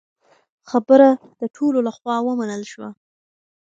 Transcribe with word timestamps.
خبره 0.69 1.09
د 1.39 1.41
ټولو 1.55 1.79
له 1.87 1.91
خوا 1.97 2.15
ومنل 2.25 2.63
شوه. 2.71 2.89